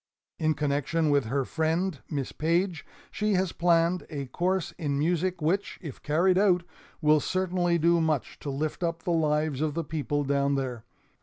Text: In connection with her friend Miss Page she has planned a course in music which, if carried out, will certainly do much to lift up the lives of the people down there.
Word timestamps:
In 0.39 0.55
connection 0.55 1.11
with 1.11 1.25
her 1.25 1.45
friend 1.45 1.99
Miss 2.09 2.31
Page 2.31 2.83
she 3.11 3.33
has 3.33 3.51
planned 3.51 4.03
a 4.09 4.25
course 4.25 4.71
in 4.79 4.97
music 4.97 5.43
which, 5.43 5.77
if 5.79 6.01
carried 6.01 6.39
out, 6.39 6.63
will 7.01 7.19
certainly 7.19 7.77
do 7.77 8.01
much 8.01 8.39
to 8.39 8.49
lift 8.49 8.81
up 8.81 9.03
the 9.03 9.11
lives 9.11 9.61
of 9.61 9.75
the 9.75 9.83
people 9.83 10.23
down 10.23 10.55
there. 10.55 10.85